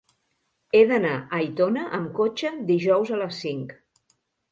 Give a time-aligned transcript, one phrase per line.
[0.77, 3.77] He d'anar a Aitona amb cotxe dijous a les cinc.